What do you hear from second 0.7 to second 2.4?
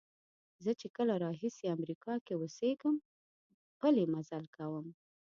چې کله راهیسې امریکا کې